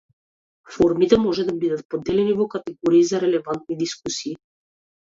Форумите 0.77 1.19
може 1.25 1.45
да 1.51 1.55
бидат 1.65 1.85
поделени 1.95 2.35
во 2.41 2.49
категории 2.57 3.07
за 3.13 3.23
релевантни 3.27 3.81
дискусии. 3.87 4.39